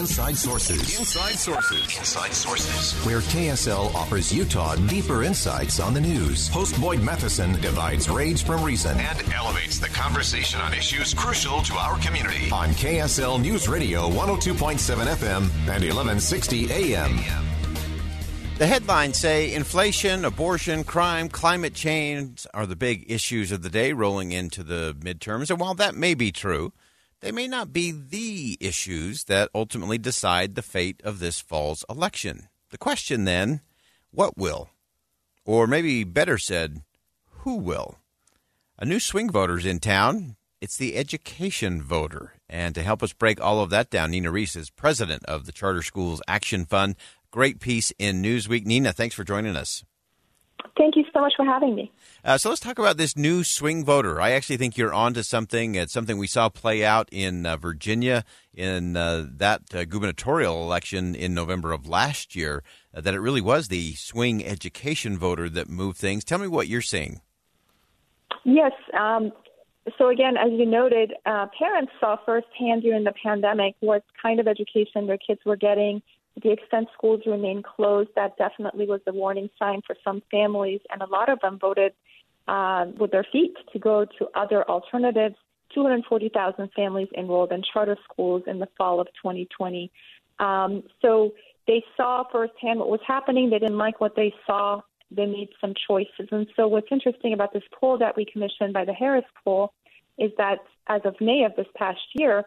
[0.00, 0.98] Inside Sources.
[0.98, 1.98] Inside Sources.
[1.98, 2.98] Inside Sources.
[3.04, 6.48] Where KSL offers Utah deeper insights on the news.
[6.48, 11.74] Host Boyd Matheson divides rage from reason and elevates the conversation on issues crucial to
[11.74, 12.50] our community.
[12.50, 17.18] On KSL News Radio 102.7 FM and 1160 AM.
[18.56, 23.92] The headlines say inflation, abortion, crime, climate change are the big issues of the day
[23.92, 25.50] rolling into the midterms.
[25.50, 26.72] And while that may be true,
[27.20, 32.48] they may not be the issues that ultimately decide the fate of this fall's election.
[32.70, 33.60] The question then,
[34.10, 34.70] what will?
[35.44, 36.82] Or maybe better said,
[37.40, 37.98] who will?
[38.78, 40.36] A new swing voter's in town.
[40.60, 42.34] It's the education voter.
[42.48, 45.52] And to help us break all of that down, Nina Rees is president of the
[45.52, 46.96] Charter Schools Action Fund.
[47.30, 48.66] Great piece in Newsweek.
[48.66, 49.84] Nina, thanks for joining us.
[50.76, 51.92] Thank you so much for having me.
[52.24, 54.20] Uh, so let's talk about this new swing voter.
[54.20, 55.74] I actually think you're onto something.
[55.74, 61.14] It's something we saw play out in uh, Virginia in uh, that uh, gubernatorial election
[61.14, 62.62] in November of last year.
[62.94, 66.24] Uh, that it really was the swing education voter that moved things.
[66.24, 67.20] Tell me what you're seeing.
[68.44, 68.72] Yes.
[68.98, 69.32] Um,
[69.98, 74.48] so again, as you noted, uh, parents saw firsthand during the pandemic what kind of
[74.48, 76.02] education their kids were getting
[76.42, 81.02] the extent schools remain closed, that definitely was a warning sign for some families, and
[81.02, 81.92] a lot of them voted
[82.48, 85.36] uh, with their feet to go to other alternatives.
[85.74, 89.90] 240,000 families enrolled in charter schools in the fall of 2020.
[90.40, 91.32] Um, so
[91.66, 93.50] they saw firsthand what was happening.
[93.50, 94.80] They didn't like what they saw.
[95.10, 96.28] They made some choices.
[96.30, 99.72] And so, what's interesting about this poll that we commissioned by the Harris poll
[100.18, 102.44] is that as of May of this past year,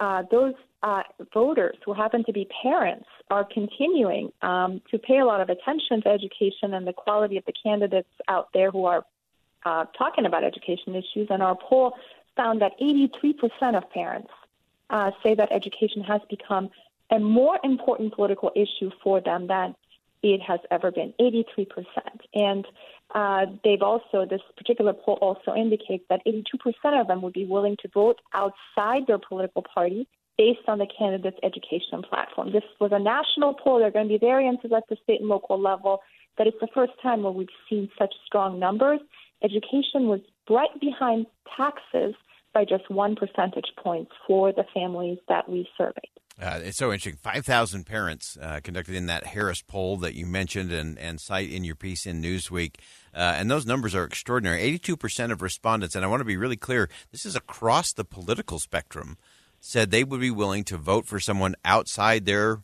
[0.00, 5.24] uh, those uh, voters who happen to be parents are continuing um, to pay a
[5.24, 9.04] lot of attention to education and the quality of the candidates out there who are
[9.64, 11.28] uh, talking about education issues.
[11.30, 11.96] And our poll
[12.36, 14.30] found that 83% of parents
[14.90, 16.70] uh, say that education has become
[17.10, 19.74] a more important political issue for them than
[20.22, 21.66] it has ever been 83%.
[22.34, 22.66] And
[23.14, 27.76] uh, they've also, this particular poll also indicates that 82% of them would be willing
[27.82, 32.50] to vote outside their political party based on the candidate's education platform.
[32.50, 33.78] This was a national poll.
[33.78, 36.00] There are going to be variances at the state and local level,
[36.36, 38.98] but it's the first time where we've seen such strong numbers.
[39.44, 40.20] Education was
[40.50, 41.26] right behind
[41.56, 42.14] taxes
[42.54, 46.10] by just one percentage point for the families that we surveyed.
[46.40, 47.18] Uh, it's so interesting.
[47.22, 51.62] 5,000 parents uh, conducted in that Harris poll that you mentioned and, and cite in
[51.62, 52.76] your piece in Newsweek.
[53.14, 54.78] Uh, and those numbers are extraordinary.
[54.78, 58.58] 82% of respondents, and I want to be really clear, this is across the political
[58.58, 59.16] spectrum,
[59.60, 62.62] said they would be willing to vote for someone outside their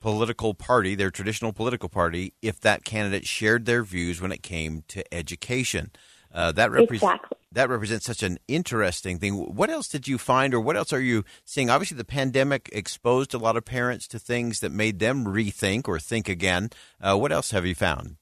[0.00, 4.82] political party, their traditional political party, if that candidate shared their views when it came
[4.88, 5.90] to education.
[6.32, 7.38] Uh, that represents exactly.
[7.54, 9.34] That represents such an interesting thing.
[9.34, 11.70] What else did you find, or what else are you seeing?
[11.70, 15.98] Obviously, the pandemic exposed a lot of parents to things that made them rethink or
[15.98, 16.70] think again.
[17.00, 18.16] Uh, what else have you found?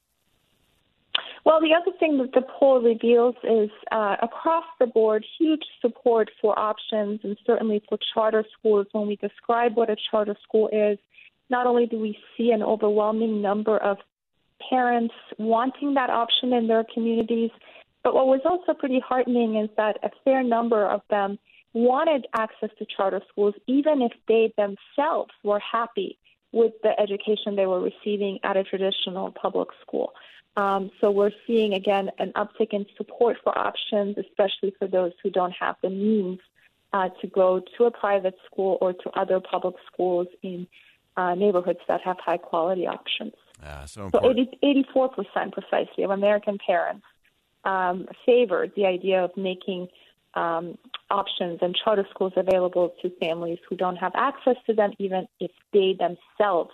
[1.45, 6.31] Well, the other thing that the poll reveals is uh, across the board huge support
[6.39, 8.87] for options and certainly for charter schools.
[8.93, 10.97] When we describe what a charter school is,
[11.49, 13.97] not only do we see an overwhelming number of
[14.69, 17.51] parents wanting that option in their communities,
[18.03, 21.39] but what was also pretty heartening is that a fair number of them
[21.73, 26.17] wanted access to charter schools, even if they themselves were happy
[26.51, 30.13] with the education they were receiving at a traditional public school.
[30.55, 35.31] Um, so we're seeing again an uptick in support for options, especially for those who
[35.31, 36.39] don't have the means
[36.91, 40.67] uh, to go to a private school or to other public schools in
[41.17, 43.33] uh, neighborhoods that have high quality options.
[43.63, 44.59] Uh, so, so 80,
[44.95, 47.05] 84% precisely of American parents
[47.63, 49.87] um, favored the idea of making
[50.35, 50.77] um,
[51.09, 55.51] options and charter schools available to families who don't have access to them, even if
[55.71, 56.71] they themselves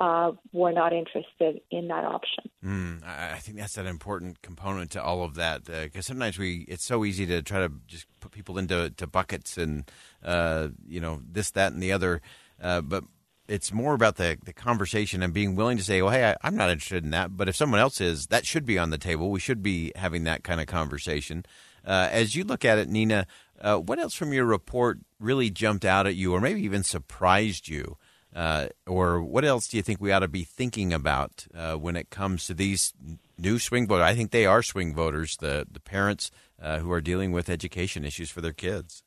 [0.00, 2.44] uh, were not interested in that option.
[2.64, 6.64] Mm, I think that's an important component to all of that because uh, sometimes we
[6.68, 9.90] it's so easy to try to just put people into to buckets and
[10.24, 12.22] uh, you know this that and the other,
[12.62, 13.04] uh, but
[13.50, 16.56] it's more about the the conversation and being willing to say, well, hey, I, am
[16.56, 19.30] not interested in that, but if someone else is, that should be on the table.
[19.30, 21.44] We should be having that kind of conversation.
[21.84, 23.26] Uh, as you look at it, Nina,
[23.60, 27.68] uh, what else from your report really jumped out at you, or maybe even surprised
[27.68, 27.96] you?
[28.34, 31.96] Uh, or what else do you think we ought to be thinking about uh, when
[31.96, 32.94] it comes to these
[33.36, 34.04] new swing voters?
[34.04, 36.30] I think they are swing voters, the the parents
[36.62, 39.02] uh, who are dealing with education issues for their kids.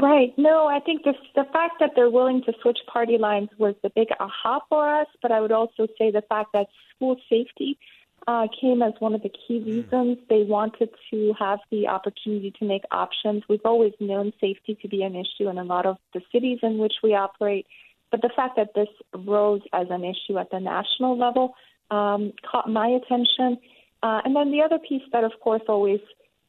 [0.00, 0.32] Right.
[0.36, 3.90] No, I think the the fact that they're willing to switch party lines was the
[3.90, 5.08] big aha for us.
[5.22, 7.78] But I would also say the fact that school safety
[8.26, 9.70] uh, came as one of the key hmm.
[9.70, 13.42] reasons they wanted to have the opportunity to make options.
[13.48, 16.78] We've always known safety to be an issue in a lot of the cities in
[16.78, 17.66] which we operate
[18.10, 21.54] but the fact that this rose as an issue at the national level
[21.90, 23.58] um, caught my attention.
[24.02, 26.00] Uh, and then the other piece that, of course, always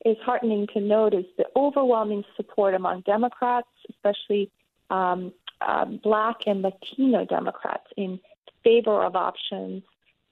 [0.05, 4.49] is heartening to note is the overwhelming support among Democrats, especially
[4.89, 8.19] um, uh, Black and Latino Democrats, in
[8.63, 9.83] favor of options.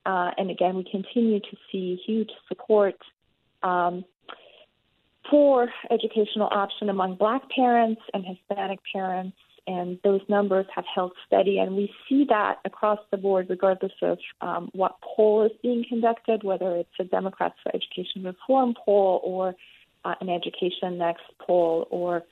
[0.06, 2.96] Uh, and again, we continue to see huge support
[3.62, 4.06] um,
[5.30, 9.36] for educational option among Black parents and Hispanic parents
[9.68, 11.60] and those numbers have held steady.
[11.60, 16.44] And we see that across the board, regardless of um, what poll is being conducted,
[16.44, 19.56] whether it's a Democrats for Education Reform poll or
[20.06, 22.24] uh, an Education Next poll or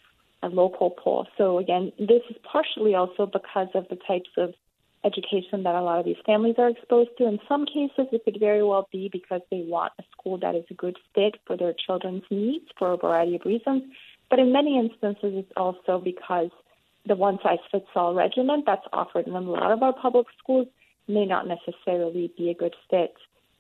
[0.41, 1.27] a local poll.
[1.37, 4.53] So, again, this is partially also because of the types of
[5.03, 7.27] education that a lot of these families are exposed to.
[7.27, 10.65] In some cases, it could very well be because they want a school that is
[10.71, 13.83] a good fit for their children's needs for a variety of reasons.
[14.29, 16.49] But in many instances, it's also because
[17.05, 20.67] the one size fits all regimen that's offered in a lot of our public schools
[21.07, 23.13] may not necessarily be a good fit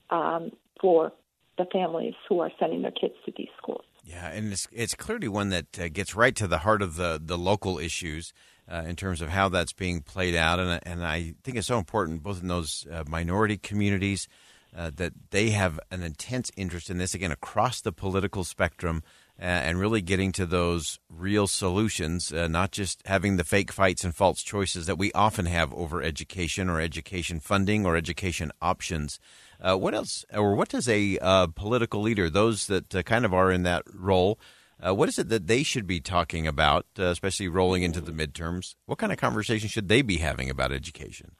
[0.09, 0.51] um,
[0.81, 1.11] for
[1.57, 3.83] the families who are sending their kids to these schools.
[4.03, 7.19] Yeah, and it's, it's clearly one that uh, gets right to the heart of the,
[7.23, 8.33] the local issues
[8.71, 10.59] uh, in terms of how that's being played out.
[10.59, 14.27] And, and I think it's so important, both in those uh, minority communities,
[14.75, 19.01] uh, that they have an intense interest in this, again, across the political spectrum
[19.37, 24.15] and really getting to those real solutions, uh, not just having the fake fights and
[24.15, 29.19] false choices that we often have over education or education funding or education options.
[29.59, 33.33] Uh, what else, or what does a uh, political leader, those that uh, kind of
[33.33, 34.39] are in that role,
[34.85, 38.11] uh, what is it that they should be talking about, uh, especially rolling into the
[38.11, 38.75] midterms?
[38.85, 41.31] What kind of conversation should they be having about education?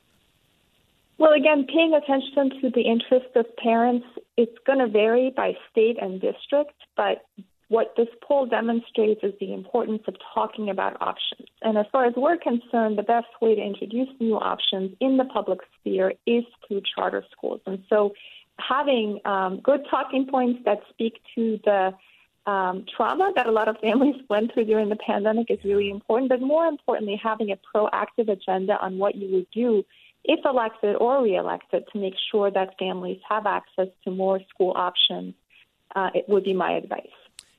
[1.17, 4.05] Well, again, paying attention to the interests of parents,
[4.35, 7.25] it's going to vary by state and district, but
[7.67, 11.47] what this poll demonstrates is the importance of talking about options.
[11.61, 15.25] And as far as we're concerned, the best way to introduce new options in the
[15.25, 17.61] public sphere is through charter schools.
[17.65, 18.13] And so
[18.59, 21.93] having um, good talking points that speak to the
[22.49, 26.29] um, trauma that a lot of families went through during the pandemic is really important.
[26.29, 29.83] But more importantly, having a proactive agenda on what you would do
[30.23, 35.35] if elected or reelected to make sure that families have access to more school options,
[35.95, 37.07] uh, it would be my advice.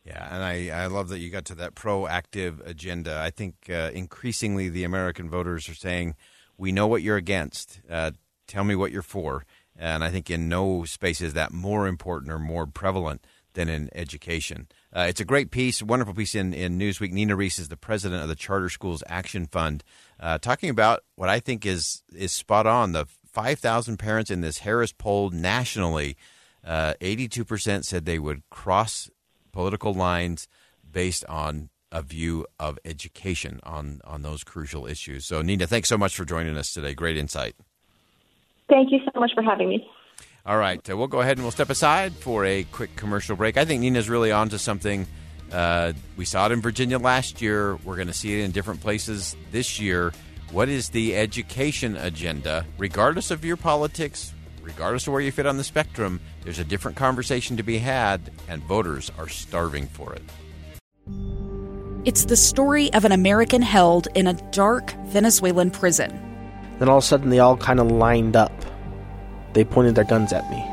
[0.06, 3.19] Yeah, and I, I love that you got to that proactive agenda.
[3.19, 6.14] I think uh, increasingly the American voters are saying,
[6.56, 7.81] we know what you're against.
[7.91, 8.12] Uh,
[8.47, 9.44] tell me what you're for.
[9.76, 13.91] And I think in no space is that more important or more prevalent than in
[13.94, 14.69] education.
[14.94, 17.10] Uh, it's a great piece, wonderful piece in, in Newsweek.
[17.10, 19.82] Nina Rees is the president of the Charter Schools Action Fund,
[20.20, 22.93] uh, talking about what I think is is spot on.
[22.93, 26.17] The 5,000 parents in this Harris poll nationally,
[26.65, 29.10] uh, 82% said they would cross
[29.56, 30.48] political lines
[30.93, 35.25] based on a view of education on on those crucial issues.
[35.25, 36.93] So, Nina, thanks so much for joining us today.
[36.93, 37.55] Great insight.
[38.69, 39.89] Thank you so much for having me.
[40.44, 43.56] All right, uh, we'll go ahead and we'll step aside for a quick commercial break.
[43.56, 45.06] I think Nina's really on to something.
[45.51, 47.77] Uh, we saw it in Virginia last year.
[47.77, 50.13] We're going to see it in different places this year.
[50.53, 54.34] What is the education agenda, regardless of your politics,
[54.67, 58.32] regardless of where you fit on the spectrum, there's a different conversation to be had,
[58.49, 60.23] and voters are starving for it.
[62.05, 66.11] It's the story of an American held in a dark Venezuelan prison.
[66.79, 68.53] Then all of a sudden, they all kind of lined up.
[69.53, 70.65] They pointed their guns at me.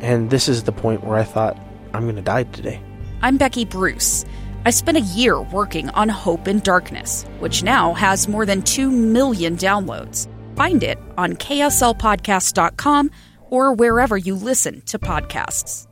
[0.00, 1.58] And this is the point where I thought,
[1.94, 2.80] I'm going to die today.
[3.22, 4.24] I'm Becky Bruce.
[4.64, 8.90] I spent a year working on Hope in Darkness, which now has more than 2
[8.90, 10.28] million downloads.
[10.56, 13.10] Find it on kslpodcast.com
[13.50, 15.85] or wherever you listen to podcasts.